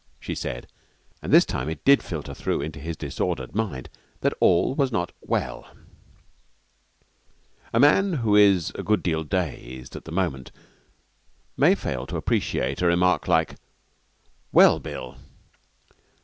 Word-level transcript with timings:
she 0.19 0.33
said; 0.33 0.65
and 1.21 1.31
this 1.31 1.45
time 1.45 1.69
it 1.69 1.85
did 1.85 2.01
filter 2.01 2.33
through 2.33 2.59
into 2.59 2.79
his 2.79 2.97
disordered 2.97 3.53
mind 3.53 3.87
that 4.21 4.33
all 4.39 4.73
was 4.73 4.91
not 4.91 5.11
well. 5.21 5.67
A 7.71 7.79
man 7.79 8.13
who 8.13 8.35
is 8.35 8.71
a 8.73 8.81
good 8.81 9.03
deal 9.03 9.23
dazed 9.23 9.95
at 9.95 10.05
the 10.05 10.11
moment 10.11 10.51
may 11.55 11.75
fail 11.75 12.07
to 12.07 12.17
appreciate 12.17 12.81
a 12.81 12.87
remark 12.87 13.27
like 13.27 13.57
'Well, 14.51 14.79
Bill?' 14.79 15.17